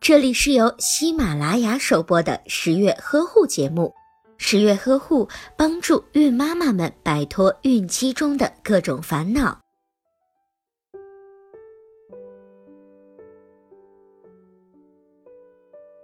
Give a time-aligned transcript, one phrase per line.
[0.00, 3.92] 这里是由喜马拉雅首播的十月呵护节目。
[4.36, 9.60] 十月呵护帮助孕妈妈们摆脱孕期中的各种烦恼。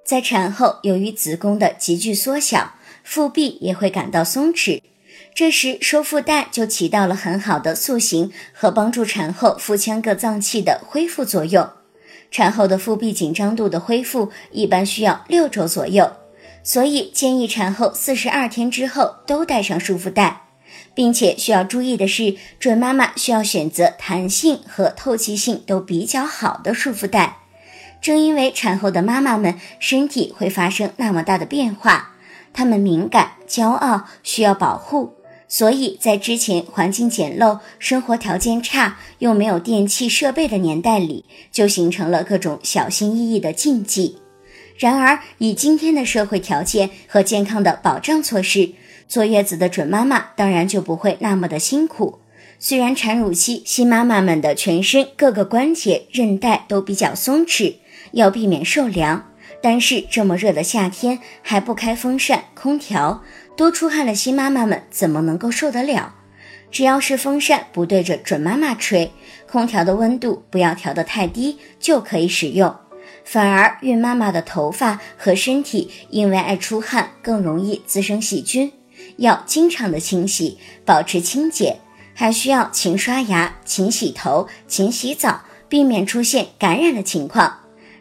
[0.05, 4.83] 在产后，由于子宫的急剧缩小，腹壁也会感到松弛，
[5.35, 11.69] 这时收腹带就起到了很好的塑形和帮助产后腹腔各脏器的恢复作用。
[12.31, 16.13] 产后的腹壁紧张度的恢复一般需要六周左右，
[16.63, 20.43] 所以建议产后四十二天之后都带上束缚带，
[20.95, 27.39] 并且需要注意的是，准妈妈需要选择弹性和透气性都比较好的束缚带。
[28.01, 32.13] 正因为产后的妈妈们身体会发生那么大的变化，
[32.53, 35.15] 她们敏感、骄傲，需要保护，
[35.51, 44.17] 所以在之前环境简陋、生活条件差又没有电器设备的年代里，就形成了各种小心翼翼的禁忌。
[44.79, 48.75] 然而，以今天的社会条件和健康的保障措施，
[49.09, 52.21] 坐月子的准妈妈当然就不会那么的辛苦。
[52.61, 57.75] 虽然产乳期新妈妈们的全身各个关节、韧带都比较松弛。
[58.13, 59.30] 要避免受凉，
[59.63, 63.23] 但是这么热的夏天还不开风扇、空调，
[63.57, 66.15] 多出汗的新妈妈们怎么能够受得了？
[66.71, 69.13] 只要是风扇不对着准妈妈吹，
[69.51, 72.75] 空调的温度不要调得太低，就可以使用。
[73.25, 78.73] 反而孕妈妈的头发和身体因为爱出汗，更容易滋生细菌，
[79.19, 81.81] 要经常的清洗，保持清洁，
[82.15, 87.60] 还需要勤刷牙、勤洗头、勤洗澡，避免出现感染的情况。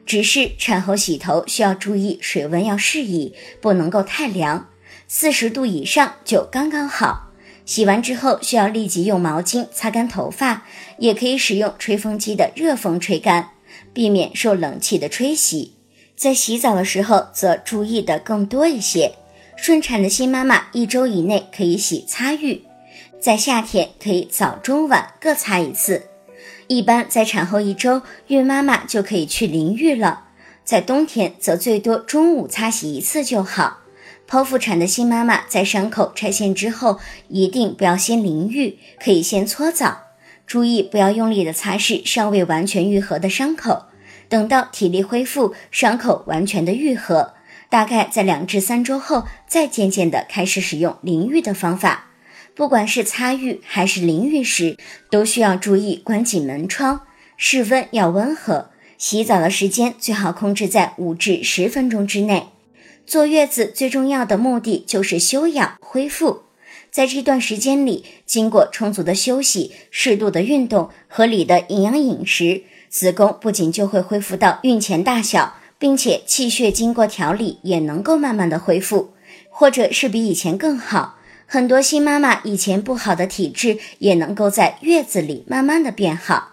[0.09, 4.67] 只是产后洗头需要注意水温要适宜，不能够太凉，
[5.07, 7.27] 四十度以上就刚刚好。
[7.63, 10.65] 洗完之后需要立即用毛巾擦干头发，
[10.97, 13.51] 也可以使用吹风机的热风吹干，
[13.93, 15.75] 避免受冷气的吹袭。
[16.15, 19.13] 在洗澡的时候则注意的更多一些。
[19.55, 22.63] 顺产的新妈妈一周以内可以洗擦浴，
[23.21, 26.08] 在夏天可以早中晚各擦一次。
[26.69, 30.25] 一般在产后一周，孕妈妈就可以去淋浴了。
[30.63, 33.79] 在冬天，则最多中午擦洗一次就好。
[34.29, 40.01] 剖腹产的新妈妈在伤口拆线之后，一定不要先淋浴，可以先搓澡。
[40.45, 43.85] 注意不要用力的擦拭尚未完全愈合的伤口，
[44.27, 47.33] 等到体力恢复，伤口完全的愈合，
[47.71, 52.08] 大概在两至三周后，再渐渐的开始使用淋浴的方法。
[52.59, 54.75] 不管是擦浴还是淋浴时，
[55.09, 57.03] 都需要注意关紧门窗，
[57.37, 58.71] 室温要温和。
[58.97, 62.47] 洗澡的时间最好控制在五至十分钟之内。
[63.05, 66.41] 坐月子最重要的目的就是休养恢复，
[66.91, 79.13] 在这段时间里，经过充足的休息、适度的运动、合理的营养饮食，子宫不仅就会恢复到孕前大小，并且气血经过调理也能够慢慢的恢复，
[79.49, 81.18] 或者是比以前更好。
[81.51, 86.49] 很多新妈妈以前不好的体质也能够在月子里慢慢的变好。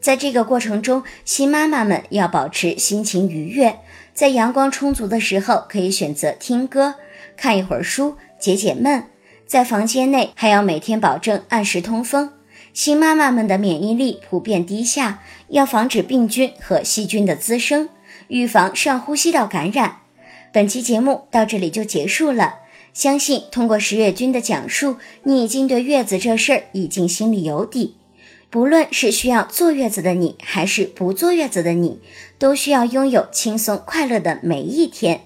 [0.00, 3.78] 在这个过程中，新妈妈们要保持心情愉悦，
[4.12, 6.96] 在阳光充足的时候，可以选择听歌、
[7.36, 9.04] 看一会儿书解解闷。
[9.46, 12.32] 在房间内还要每天保证按时通风。
[12.74, 17.88] 新妈妈们的免疫力普遍低下，要防止病菌和细菌的滋生，
[18.26, 19.98] 预防上呼吸道感染。
[20.52, 22.56] 本期节目到这里就结束了。
[22.92, 27.96] 相信通过十月君的讲述，你已经对月子这事儿已经心里有底。
[28.50, 32.00] 不论是需要坐月子的你，还是不坐月子的你，
[32.36, 35.20] 都需要拥有轻松快乐的每一天。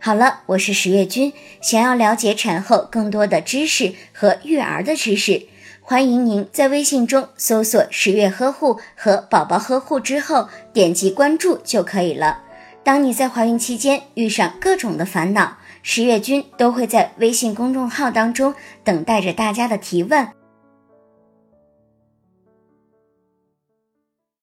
[0.00, 1.32] 好了，我是十月君，
[1.62, 5.46] 想要了解产后更多的知识和育儿的知识，
[5.80, 12.40] 欢迎您在微信中搜索“十月呵护”和“宝宝呵护”之后点击关注就可以了。
[12.82, 20.26] 当你在怀孕期间遇上各种的烦恼，十月君都会在微信公众号当中等待着大家的提问。